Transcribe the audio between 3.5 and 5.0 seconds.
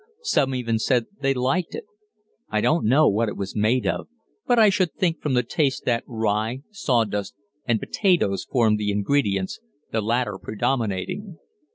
made of, but I should